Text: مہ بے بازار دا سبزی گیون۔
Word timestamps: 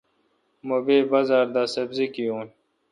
مہ 0.67 0.77
بے 0.85 0.97
بازار 1.11 1.45
دا 1.55 1.63
سبزی 1.73 2.05
گیون۔ 2.13 2.47